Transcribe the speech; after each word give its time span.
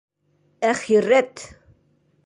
Әхирәт! 0.71 1.47